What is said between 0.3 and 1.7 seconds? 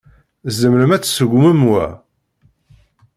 Tzemrem ad tseggmem